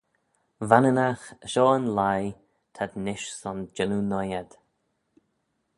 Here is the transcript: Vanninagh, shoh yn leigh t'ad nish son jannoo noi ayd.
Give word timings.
Vanninagh, 0.69 1.25
shoh 1.51 1.69
yn 1.79 1.85
leigh 1.99 2.31
t'ad 2.75 2.91
nish 3.05 3.27
son 3.41 3.59
jannoo 3.75 4.03
noi 4.09 4.29
ayd. 4.39 4.59